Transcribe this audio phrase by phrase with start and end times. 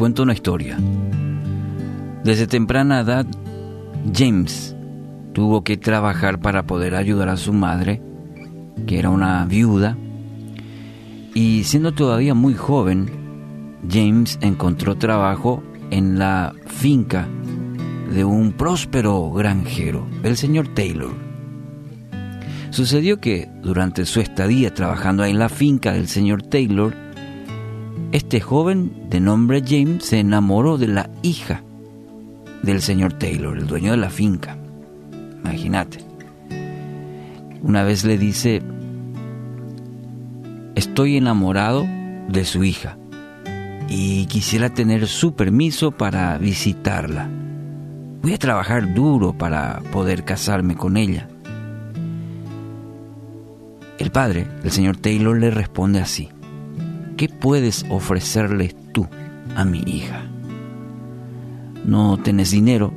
[0.00, 0.78] cuento una historia.
[2.24, 3.26] Desde temprana edad,
[4.16, 4.74] James
[5.34, 8.00] tuvo que trabajar para poder ayudar a su madre,
[8.86, 9.98] que era una viuda,
[11.34, 13.10] y siendo todavía muy joven,
[13.90, 17.28] James encontró trabajo en la finca
[18.10, 21.10] de un próspero granjero, el señor Taylor.
[22.70, 27.09] Sucedió que durante su estadía trabajando en la finca del señor Taylor,
[28.12, 31.62] este joven de nombre James se enamoró de la hija
[32.62, 34.58] del señor Taylor, el dueño de la finca.
[35.42, 35.98] Imagínate.
[37.62, 38.62] Una vez le dice,
[40.74, 41.86] estoy enamorado
[42.28, 42.98] de su hija
[43.88, 47.28] y quisiera tener su permiso para visitarla.
[48.22, 51.28] Voy a trabajar duro para poder casarme con ella.
[53.98, 56.28] El padre, el señor Taylor, le responde así.
[57.20, 59.06] ¿Qué puedes ofrecerle tú
[59.54, 60.22] a mi hija?
[61.84, 62.94] No tenés dinero,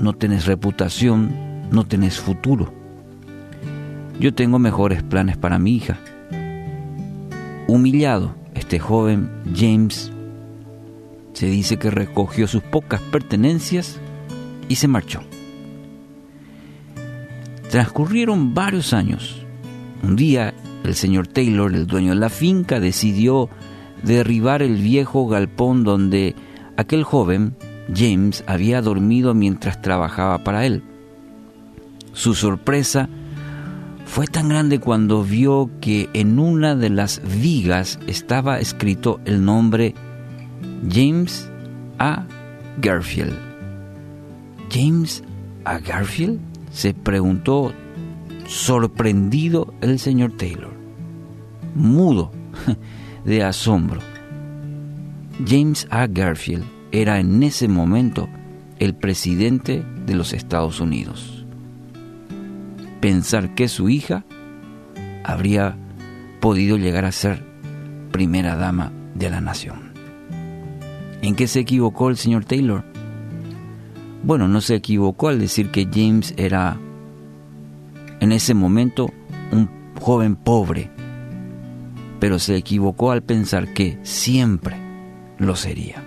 [0.00, 1.30] no tenés reputación,
[1.70, 2.74] no tenés futuro.
[4.18, 6.00] Yo tengo mejores planes para mi hija.
[7.68, 10.10] Humillado, este joven James
[11.32, 14.00] se dice que recogió sus pocas pertenencias
[14.68, 15.20] y se marchó.
[17.70, 19.46] Transcurrieron varios años.
[20.02, 20.54] Un día
[20.88, 23.48] el señor Taylor, el dueño de la finca, decidió
[24.02, 26.34] derribar el viejo galpón donde
[26.76, 27.56] aquel joven,
[27.94, 30.82] James, había dormido mientras trabajaba para él.
[32.12, 33.08] Su sorpresa
[34.06, 39.94] fue tan grande cuando vio que en una de las vigas estaba escrito el nombre
[40.90, 41.48] James
[41.98, 42.26] A.
[42.80, 43.36] Garfield.
[44.70, 45.22] ¿James
[45.64, 45.78] A.
[45.78, 46.40] Garfield?
[46.70, 47.72] se preguntó
[48.46, 50.67] sorprendido el señor Taylor,
[51.74, 52.30] mudo
[53.24, 54.00] de asombro.
[55.46, 56.06] James A.
[56.06, 58.28] Garfield era en ese momento
[58.78, 61.44] el presidente de los Estados Unidos.
[63.00, 64.24] Pensar que su hija
[65.24, 65.76] habría
[66.40, 67.44] podido llegar a ser
[68.10, 69.92] primera dama de la nación.
[71.22, 72.84] ¿En qué se equivocó el señor Taylor?
[74.22, 76.78] Bueno, no se equivocó al decir que James era
[78.20, 79.10] en ese momento
[79.52, 79.68] un
[80.00, 80.90] joven pobre,
[82.20, 84.76] pero se equivocó al pensar que siempre
[85.38, 86.02] lo sería.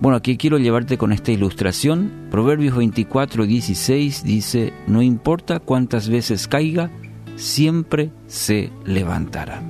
[0.00, 2.28] Bueno, aquí quiero llevarte con esta ilustración.
[2.30, 6.90] Proverbios 24, 16 dice, no importa cuántas veces caiga,
[7.36, 9.62] siempre se levantará.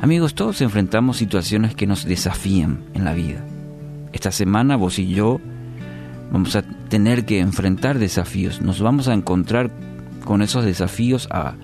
[0.00, 3.44] Amigos, todos enfrentamos situaciones que nos desafían en la vida.
[4.12, 5.40] Esta semana vos y yo
[6.32, 9.70] vamos a tener que enfrentar desafíos, nos vamos a encontrar
[10.24, 11.54] con esos desafíos a,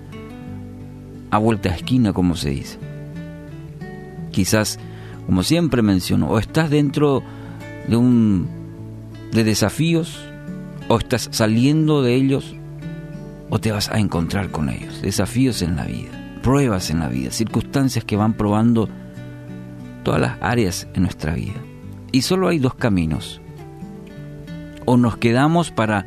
[1.33, 2.77] a vuelta a esquina, como se dice.
[4.31, 4.79] Quizás,
[5.25, 7.23] como siempre menciono, o estás dentro
[7.87, 8.47] de un
[9.31, 10.23] de desafíos,
[10.89, 12.55] o estás saliendo de ellos,
[13.49, 15.01] o te vas a encontrar con ellos.
[15.01, 16.11] Desafíos en la vida,
[16.43, 18.87] pruebas en la vida, circunstancias que van probando
[20.03, 21.59] todas las áreas en nuestra vida.
[22.11, 23.41] Y solo hay dos caminos
[24.85, 26.05] o nos quedamos para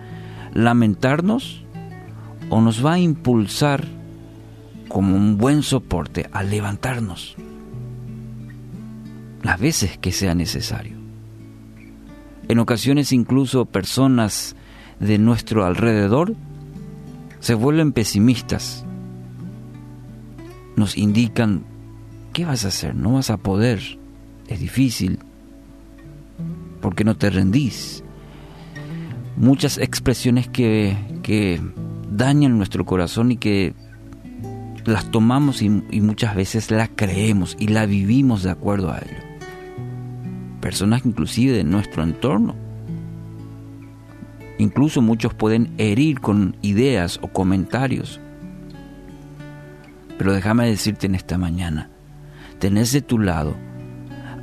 [0.55, 1.65] lamentarnos
[2.49, 3.97] o nos va a impulsar
[4.89, 7.37] como un buen soporte a levantarnos
[9.43, 10.97] las veces que sea necesario.
[12.49, 14.57] En ocasiones incluso personas
[14.99, 16.35] de nuestro alrededor
[17.41, 18.85] se vuelven pesimistas.
[20.75, 21.65] Nos indican,
[22.33, 22.95] ¿qué vas a hacer?
[22.95, 23.81] No vas a poder,
[24.49, 25.21] es difícil,
[26.81, 28.03] porque no te rendís,
[29.37, 31.61] muchas expresiones que, que
[32.11, 33.75] dañan nuestro corazón y que
[34.87, 39.23] las tomamos y, muchas veces las creemos y la vivimos de acuerdo a ello.
[40.61, 42.55] Personas inclusive de nuestro entorno.
[44.59, 48.21] Incluso muchos pueden herir con ideas o comentarios.
[50.19, 51.91] Pero déjame decirte en esta mañana,
[52.59, 53.55] tenés de tu lado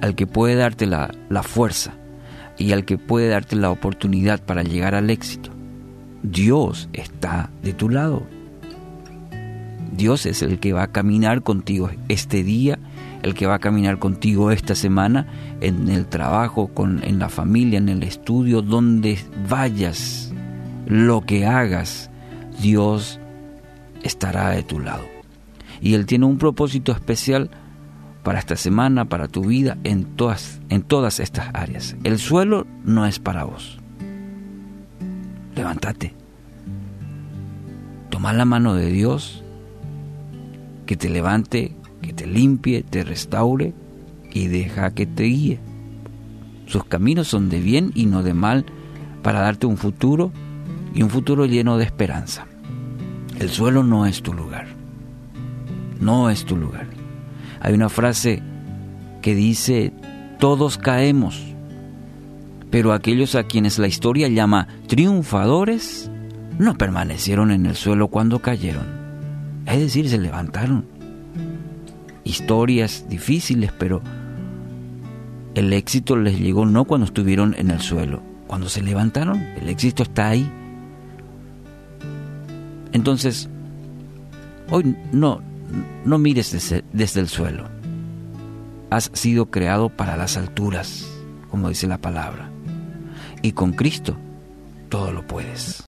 [0.01, 1.93] al que puede darte la, la fuerza,
[2.57, 5.51] y al que puede darte la oportunidad para llegar al éxito.
[6.21, 8.23] Dios está de tu lado.
[9.95, 12.79] Dios es el que va a caminar contigo este día,
[13.21, 15.27] el que va a caminar contigo esta semana,
[15.61, 20.33] en el trabajo, con, en la familia, en el estudio, donde vayas,
[20.87, 22.09] lo que hagas,
[22.59, 23.19] Dios
[24.01, 25.03] estará de tu lado.
[25.79, 27.51] Y Él tiene un propósito especial
[28.23, 31.95] para esta semana, para tu vida, en todas, en todas estas áreas.
[32.03, 33.79] El suelo no es para vos.
[35.55, 36.13] Levántate.
[38.09, 39.42] Toma la mano de Dios
[40.85, 43.73] que te levante, que te limpie, te restaure
[44.31, 45.59] y deja que te guíe.
[46.65, 48.65] Sus caminos son de bien y no de mal
[49.21, 50.31] para darte un futuro
[50.93, 52.47] y un futuro lleno de esperanza.
[53.39, 54.67] El suelo no es tu lugar.
[55.99, 56.87] No es tu lugar.
[57.61, 58.41] Hay una frase
[59.21, 59.93] que dice,
[60.39, 61.41] todos caemos,
[62.69, 66.11] pero aquellos a quienes la historia llama triunfadores
[66.59, 69.02] no permanecieron en el suelo cuando cayeron.
[69.73, 70.85] Es decir, se levantaron.
[72.23, 74.03] Historias difíciles, pero
[75.55, 80.03] el éxito les llegó no cuando estuvieron en el suelo, cuando se levantaron, el éxito
[80.03, 80.47] está ahí.
[82.91, 83.49] Entonces,
[84.69, 85.41] hoy no,
[86.05, 87.63] no mires desde, desde el suelo.
[88.91, 91.03] Has sido creado para las alturas,
[91.49, 92.51] como dice la palabra.
[93.41, 94.15] Y con Cristo
[94.89, 95.81] todo lo puedes.